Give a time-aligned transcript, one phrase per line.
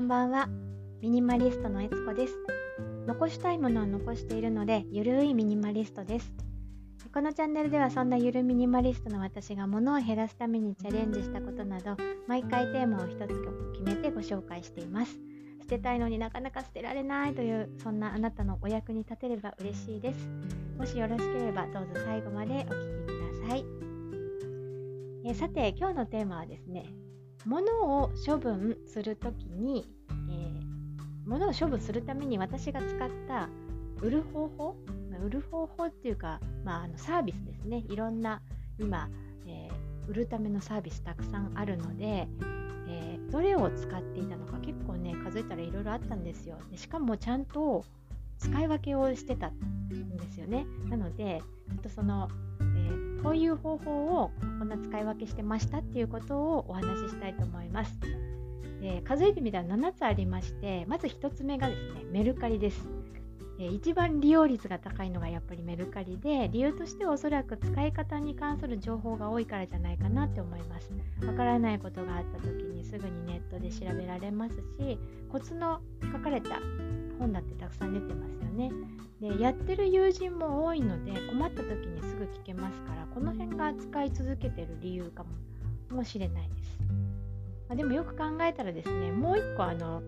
[0.00, 0.48] こんばんは。
[1.02, 2.34] ミニマリストのえつこです。
[3.06, 6.32] 残したいものを残しているのでゆるいミニマリストです。
[7.12, 13.18] このチャンネルではそんなゆるミニマリストの私が物を減らすためにチャレンジしたことなど毎回テーマを一つ
[13.78, 15.18] 決めてご紹介しています。
[15.60, 20.30] 捨てたいのになかなか捨てられないというそんなあなたのお役に立てれば嬉しいです。
[20.78, 23.64] もしよろしければどうぞ最後までお聴きください。
[25.26, 26.86] えさて今日のテーマはですね
[27.46, 33.48] 物を処分するときに、えー、物を処分するために私が使った
[34.00, 34.76] 売る方法、
[35.10, 37.84] まあ、売る方法っていうか、まあ、あのサービスですね。
[37.88, 38.40] いろんな
[38.78, 39.08] 今、
[39.46, 42.28] えー、売るためのサービスたくさんあるので、
[42.88, 46.58] えー、どれを使っていたのか結構ね数えたらいろいろあったんですよ。
[46.70, 47.84] でしかもちゃんと
[48.38, 50.66] 使い分けをしてたんですよね。
[50.88, 52.28] なのでちょっとその、
[53.22, 57.98] こういう方法をこんな使い分けしてましたっていうことをお話ししたいと思います。
[58.82, 62.88] えー、数えてみたら7つありましてまず1つ目がですねメルカリです、
[63.58, 70.90] えー、一番利用率が高いのがやっぱりメルカリで理由としてはおそらく使い方に関する情報が多いからじゃないかなって思います。
[71.26, 74.98] わからないことがあった時にすぐにネットで調べられますし
[75.30, 75.80] コツの
[76.12, 76.58] 書かれた
[77.18, 78.70] 本だってたくさん出てますよね。
[79.36, 85.24] でやってる友人も多いので困った時にすぐ聞けますからこの辺が使い続けてる理由か
[85.90, 86.78] もしれないです、
[87.68, 90.02] まあ、でもよく考えたらですねもう一個あの、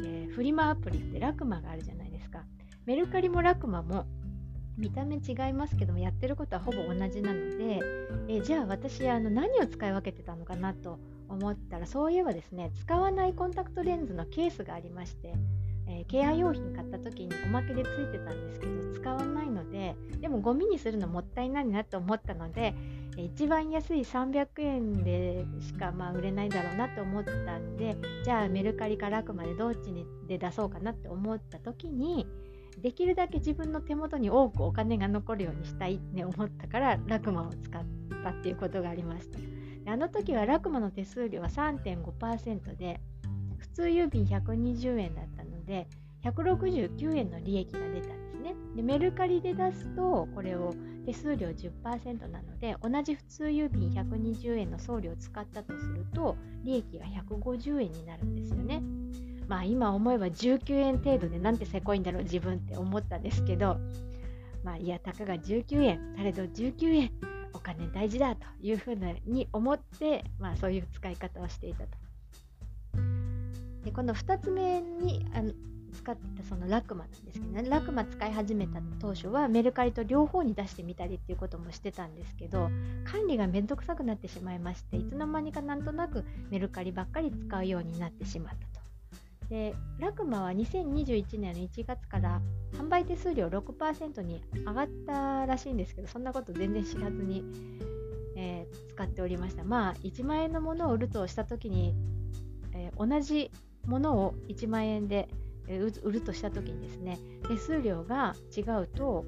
[0.00, 2.44] えー、フリマアプリってラクマがあるじゃないですか。
[2.86, 4.06] メルカリもラクマも
[4.76, 7.80] 見た目違いますけどもやってることはほぼ同じなので、
[8.28, 15.34] えー、じゃあ私あの何を使い分けてたのかなと思ったらそういえばですね使わないコンタクトレンズのケースがありまして
[15.88, 22.74] えー、ケア用品買った時におまけでついてたんですけど使わないのででもゴミにするのもったいないなと思ったので、
[23.16, 32.26] えー、一番安い300円でしかまあ売れないだろうなと思ったんでじゃあメルカリかラクマでどっちにで出そうかなって思った時に
[32.80, 37.84] できるだけ自分の手元に多くお金が残るようにしたいって思ったからラクマを使っ
[38.24, 39.38] たっていうことがありました。
[39.90, 43.00] あの時はラクマの手数料は3.5%で
[43.58, 45.86] 普通郵便120円だったで
[46.24, 48.54] 169円の利益が出たんですね。
[48.76, 50.74] でメルカリで出すとこれを
[51.04, 58.82] 手数料10%なので同じ普通郵便120円の送料を使ったとすると利益が150円になるんですよね。
[59.48, 63.76] まあ今思えば19円程度でなんてせこいんだろう自分って思ったんですけど
[64.62, 67.10] まあいやたかが19円されど19円
[67.52, 72.01] お金大事だというふうに思って、まあ、そういう使い方をしていたと。
[73.84, 75.52] でこの2つ目にあの
[75.92, 77.68] 使ってたそのラクマなんですけどね。
[77.68, 82.70] ラクマ使い始めた当初はメルカリと両方に出してみたりっていうこともしてたんですけど
[83.04, 88.82] 管理がめんどくさくなってしまいましていつの間にかなんとなくメルカリばっかり使うようになってしまったと。
[89.48, 92.40] でラクマは2021年の1月から
[92.72, 97.44] 販売手数料6%に上がったらしいんですけどそんなこと全然知らずに、
[98.34, 99.62] えー、使っておりました。
[99.62, 101.94] まあ1万円のものを売るとした時に、
[102.72, 103.50] えー、同じ
[103.86, 105.28] ものを1万円で
[105.68, 109.24] 売るとした時にですね手数料が違うと、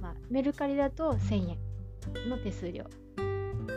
[0.00, 2.84] まあ、メルカリだと1000円の手数料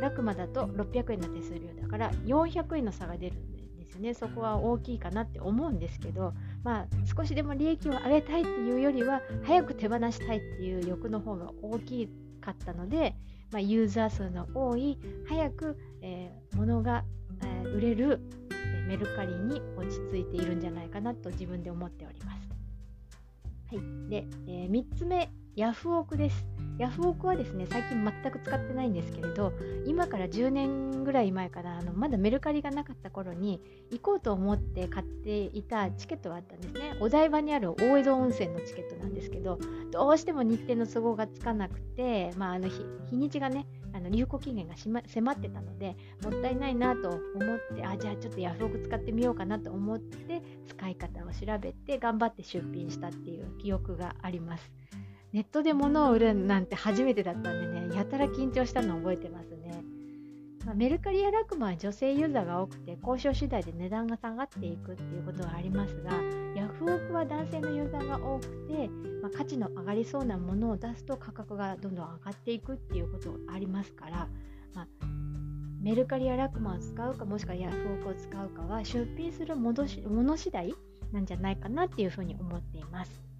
[0.00, 4.14] ラクマだと600円の手数料だから400円の差が出るんですよね。
[4.14, 6.32] そこは大きいかなって思うんですけど
[6.64, 12.08] まあ少しでも利益を上げたいっていうよりは早く手放したいっていう欲の方が大き
[12.40, 13.14] かったので、
[13.50, 17.04] まあ、ユーザー数の多い早く、えー、物が、
[17.42, 18.20] えー、売れる
[18.88, 22.48] メルカリに落ち着いているんじゃないかなと自分で思っております。
[23.74, 26.46] はい、で、えー、3つ目、ヤフオクです。
[26.78, 29.52] ヤフオクはですね、最近全く使ってないんですけれど、
[29.86, 33.60] 今から10年ぐらい前からあのまだメルカリがなかった頃に
[33.90, 36.96] 行こうと思って買っていたチケットがあったんですね。
[37.00, 39.58] お台場にある大江戸温泉のチケットなんですけど、
[39.90, 47.20] どうしても日程の都合がつかなくて、まあ、あの日日にちがね、あの有効期限が迫ってたのでもったいないなと思っ
[47.76, 54.72] てあじゃあちょっとヤフオク使ってみようかなと思って使い方を調べて頑張って出品したっていう記憶があります。
[55.32, 59.82] ネットで物を売るなんて初めてだったんでねやたら緊張したのを覚えてますね。
[60.64, 66.12] まあ、メルカリやラクマは女性ユーザーが多くて交渉次第で値段が下がっていくっていうことがありますが
[66.54, 68.88] ヤフオクは男性のユーザーが多くて、
[69.22, 74.28] まあ、価値の上がりそうなものを出すと価格がどんどん上がっていくっていうことがありますから、
[74.74, 74.86] まあ、
[75.80, 79.86] メルカリやラクマを使うかもしくはヤフオクを使うかは出品するもの
[80.36, 80.74] 次第
[81.10, 83.31] なんじゃないかなっていうふうに思っています。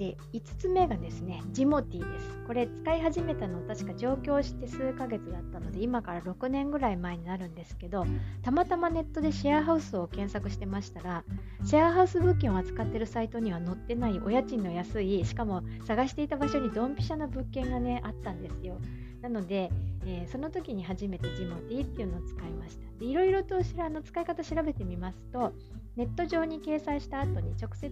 [0.00, 2.38] で5つ目がですねジモティーです。
[2.46, 8.06] これ使い始めたの確か上京して数ヶ月だったので今から6年ぐらい前になるんですけど
[8.42, 11.22] たまたまネットでシェアハウスを検索してましたら
[11.64, 18.80] シェアハウス物件を扱ってるサイトには載ってないお家賃の安いしかも探していた場所にドンピシャな物件がねあったんですよ。
[19.22, 19.70] なので、
[20.06, 25.52] えー、その時に初めてジモティっていうのを使いましたでいろいろとあの使い方調べてみますと
[25.96, 27.90] ネット上に掲載した後に直接、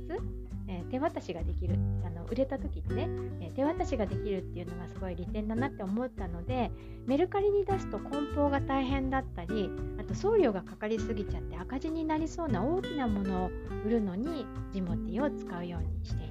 [0.68, 1.74] えー、手渡しができる
[2.06, 3.08] あの売れた時にね、
[3.40, 6.70] えー、手渡しができるっていうのがすごい利点だなって思ったので
[7.06, 13.50] メルカリに出すと梱包が大変だったりあと送料がかかりすぎちゃって赤字になりそうな大きなものを
[13.84, 16.27] 売るのにジモティを使うようにしています。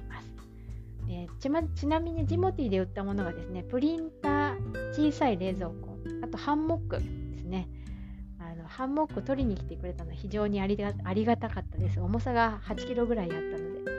[1.10, 7.68] えー、ちちなみにジモティで売ったものがですねプリンター小さい冷蔵庫あとハンモックですね
[8.40, 12.00] あのハンモック取りに来てくれたのは非常にありがありがたかったです。
[12.00, 13.90] 重さが8キロぐらいあったので。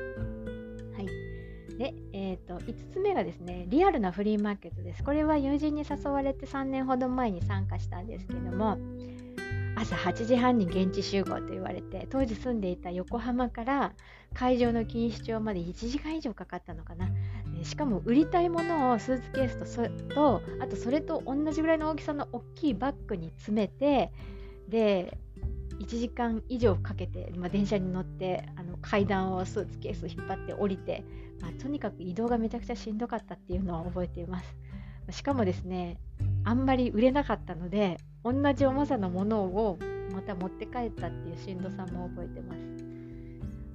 [0.96, 1.78] はい。
[1.78, 5.04] で、えーと、と5つ目がですね、リアルなフリーマーケットです。
[5.04, 8.78] これは友人に誘われて3年ほど前に参加したんですけども、
[9.82, 13.94] 朝8時半に現地集合と言われて、当時住んでいた横浜から
[14.34, 17.10] 会場の錦糸町まで1時間以上かかったのかな。
[17.64, 24.12] しかも売りたいものをスーツケースとそとあとそれと同じぐらいの大きさの大きいバッグに詰めて
[24.68, 25.18] で
[25.80, 31.04] 1時間以上かけて、まあ、電車に乗ってあの階段をスーツケース引っ張って降りて、
[31.42, 34.56] まあ、とにかく移動がめちゃくちゃしんどかったっていうのは覚えています
[35.12, 35.98] しかもですね
[36.44, 39.80] あんまり売れなかったので同じ重さのものを
[40.14, 42.60] また持って帰ったっていうしんどさも覚えてます、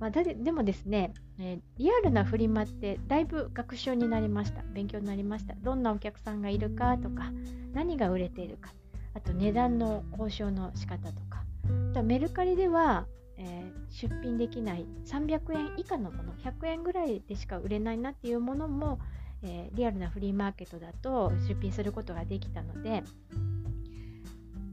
[0.01, 4.63] まあ、だでもですね、えー、リアルなフリマってだいぶ学習になりました。
[4.75, 5.55] 勉強になりました。
[5.55, 7.33] どんなお客さんがいるかとか
[7.73, 8.73] 何が売れているか。
[9.15, 11.45] あと値段の交渉の仕方とか。
[11.93, 13.07] あとメルカリでは、
[13.39, 18.99] えー、出品できない300円以下のもの100円ぐらいでしか売れないなっていうものも、
[19.45, 23.05] えー、リアルなフリーマーケットだと出品することができたので、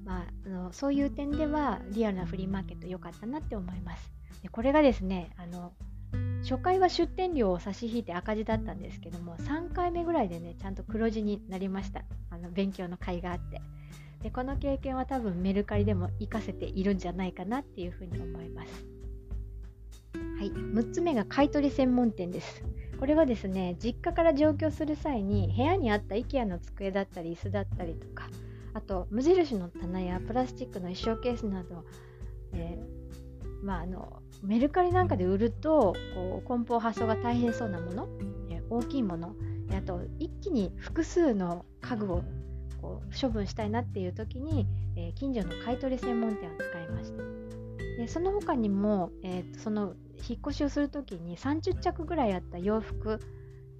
[0.05, 4.11] まあ、あのそういう点ではリアルなフリーマーケット良かったなって思います。
[4.41, 5.73] でこれがですねあの
[6.41, 12.01] 初回は出店料を差し引いて赤字だったんですけども3回目ぐらいでねちゃんと黒字になりました
[12.31, 13.61] あの勉強の甲斐があって
[14.23, 18.85] でこの経験は多分メルカリでも活かせているんじゃないかなっていうふうに思います。
[20.13, 22.63] はい、6つ目が買取専門店です。
[23.01, 28.29] これはですね、実家から上京する際に部屋にあった IKEA の机だったり椅子だったりとか、
[28.75, 31.83] あと無印の棚やプラスチックの衣装ケースなど、
[32.53, 38.07] えー、まあ、あのメルカリなんかで売るとこう梱包発送が大変そうなもの、
[38.51, 39.35] えー、大きいもの
[39.75, 42.23] あと一気に複数の家具を
[42.83, 47.23] こう処分したいなっていう時に、えー、近所の買い取り専門店を使いました。
[47.97, 49.95] でその他にも、えー、その
[50.27, 53.19] 引っ越しをする時に30着ぐらいあった洋服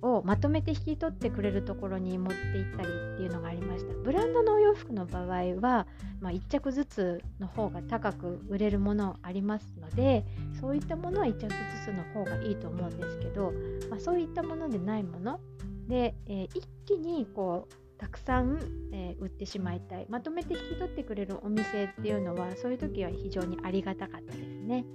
[0.02, 3.94] をまとめて引き取ってくれるところに持って行ったりっていうのがありました。
[3.94, 5.26] ブランドのお洋服の場合
[5.62, 5.88] は、
[6.20, 10.26] まあ、1着ずつの方が高く売れるものありますので
[10.60, 11.50] そういったものは1着ず
[11.86, 13.54] つの方がいいと思うんですけど、
[13.90, 15.40] まあ、そういったものでないもの。
[15.88, 18.58] で、えー、一気にこうたくさん、
[18.92, 20.08] えー、売ってしまいたい。
[20.10, 24.86] まとめて引き取ってくれるお店っていうのはそういう時は非常にありがたかったですね。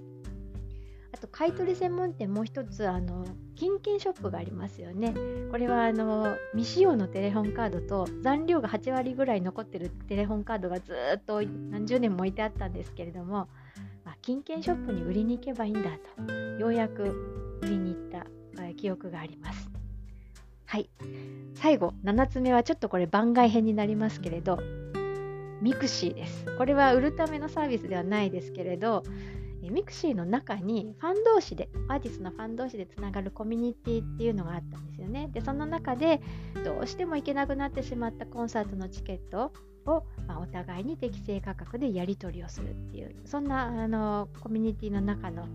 [1.17, 3.25] あと買取専門店もう一つあの
[3.55, 5.15] 金券ショップがありますよね
[5.51, 13.49] これはあの未使用のテレホンカードと残量が8割ぐらい残ってるテレホンカードがずっと何十年も置いてあったんですけれども、
[14.05, 15.91] まあ、金券ショップに売りに行けばいいんだ
[16.27, 18.27] とようやく売りに行った、
[18.63, 19.71] え記憶があります
[20.67, 20.91] はい。
[21.55, 24.59] 最後、7つ目はちょっとこれ番外編になりますけれど、
[25.63, 26.45] mixi です。
[26.59, 29.05] これは売るためのサービスではないですけれど、
[29.63, 35.29] mixi の中にファン同士で、アーティストのファン同士でつながるコミュニティっていうのがあったんですよね。
[35.33, 36.21] で、その中で
[36.65, 39.53] どうしても行けなくなってしまったコンサートのチケット
[39.91, 45.47] を、まあ、お互いに適正価格でやり取りをするっていう、そんなあのコミュニティの中の、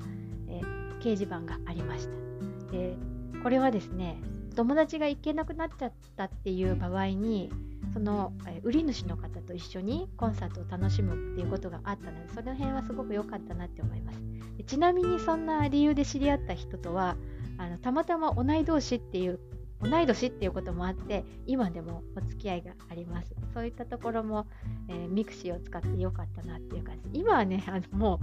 [0.47, 0.61] え、
[0.99, 2.71] 掲示板がありました。
[2.71, 2.95] で、
[3.43, 4.21] これはですね、
[4.55, 7.51] 友達が行けなくなっちゃったっていう場合に
[7.93, 14.19] その、え売り主の方と一緒にコンサートを楽しむっていうことがあったのでその辺はすごく良かったなって思います。
[14.57, 17.15] でちなみにそんな理由で知り合った人とは
[17.57, 19.39] あのたまたま同い同士っていう
[19.81, 23.33] 同い年っていうこともあって今でもお付き合いがあります。
[23.53, 24.45] そういったところも、
[24.87, 27.19] えー、ミクシーを使ってよかったなっていう感じ。
[27.19, 28.19] 今はねあのも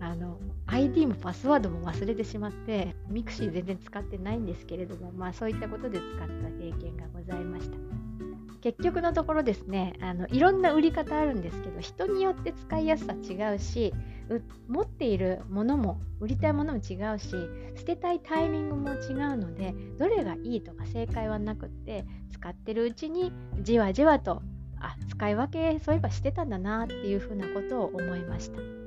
[0.00, 7.99] うあの ID もパスワードも忘れてしまってミクシー全然使ってないんですけれどもまあそういったことで使った経験がございました。
[8.60, 13.92] 結局のところですねあのいろんな売り方あるんですけど人によって使いやすさ違うし
[14.68, 17.30] 持っているものも売りたいものも違うし
[17.76, 24.42] 捨てたいタイミングも違うのでどれがいいとか正解はなくって使ってるうちにじわじわと
[24.80, 28.79] あ使い分けそういえばしてたんだなっていうふうなことを思いました。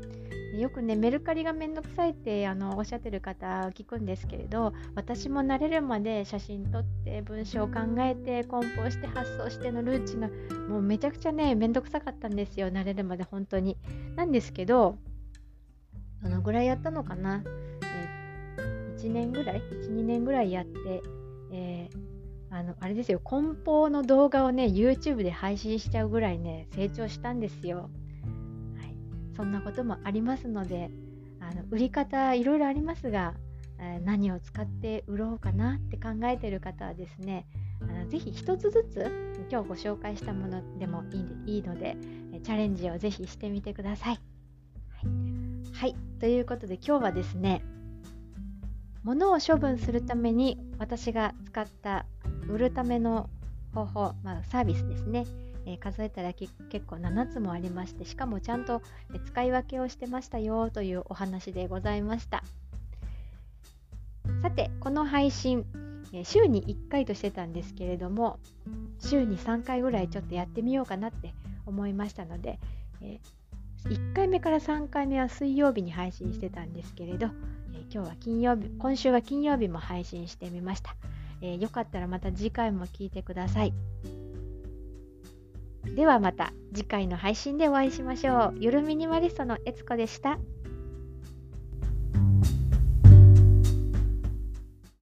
[0.59, 10.29] よくねメルカリがめんどくさいってあのおっしゃってる方聞くんですけれど私も慣れるまで写真撮って文章を考えて梱包して発送してのルーチが
[10.69, 12.67] もうめちゃくちゃねめんどくさかったんですよ。
[12.67, 13.77] 慣れるまで本当に。
[14.15, 14.97] なんですけど
[16.21, 17.43] どのぐらいやったのかな、
[17.81, 21.01] えー、1年ぐらい？12年ぐらいやって、
[21.51, 22.13] えー
[22.53, 23.19] あのあれですよ。
[23.19, 27.89] 梱包の動画をね YouTube で配信しちゃうぐらいね成長したんですよ、
[29.35, 30.91] そんなこともありますので
[31.39, 33.33] あの売り方いろいろありますが、
[34.05, 37.45] 何を使って売ろうかなって考えてる方はですね
[37.81, 41.97] あのぜひ一つずつ今日ご紹介したものでもいいいいので
[42.43, 44.19] チャレンジをぜひしてみてください。
[44.89, 45.11] はい、
[45.73, 47.63] はい、ということで今日はですね
[49.03, 52.05] 物を処分するために私が使った
[52.47, 53.29] 売るための
[53.73, 55.25] 方法、まあ、サービスですね、
[55.65, 56.53] えー、数えたら結
[56.85, 58.81] 構7つもありましてしかもちゃんと
[59.25, 62.43] 使い分けをしてましたよというお話でございました
[64.41, 65.65] さてこの配信、
[66.13, 68.39] え週に1回としてたんですけれども
[68.99, 71.33] 週に3回ぐらいちょっとやってみようかなって
[71.65, 72.59] 思いましたので、
[73.01, 73.19] え、
[73.85, 77.27] 1回目から3回目は水曜日に配信してたんですけれど、
[77.73, 80.95] え、今日は金曜日今週は金曜日も配信してみました
[81.43, 83.73] えー、よかったらまた次回も聞いてください。
[85.93, 88.53] ではまた次回の配信でお会いしましょう。
[88.57, 90.39] ゆるミニマリストのえつこでした。